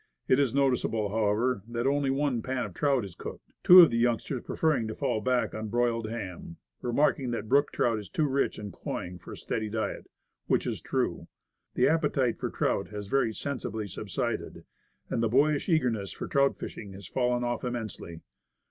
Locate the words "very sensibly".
13.09-13.85